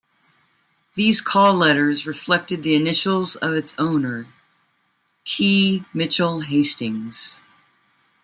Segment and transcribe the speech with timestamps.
[0.95, 4.29] These call letters reflected the initials of its owner,
[5.25, 5.85] T.
[5.93, 7.39] Mitchell Hastings.